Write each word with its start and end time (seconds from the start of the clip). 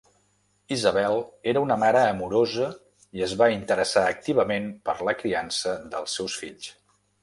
Isabel 0.75 1.17
era 1.51 1.61
una 1.65 1.77
mare 1.83 2.01
amorosa 2.15 2.71
i 3.21 3.27
es 3.29 3.37
va 3.45 3.53
interessar 3.59 4.09
activament 4.17 4.69
per 4.91 5.01
la 5.13 5.19
criança 5.25 5.81
dels 5.95 6.21
seus 6.21 6.45
fills. 6.45 6.77